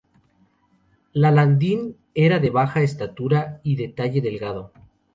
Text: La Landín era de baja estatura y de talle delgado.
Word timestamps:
La 1.13 1.29
Landín 1.29 1.95
era 2.15 2.39
de 2.39 2.49
baja 2.49 2.81
estatura 2.81 3.59
y 3.61 3.75
de 3.75 3.89
talle 3.89 4.19
delgado. 4.19 4.73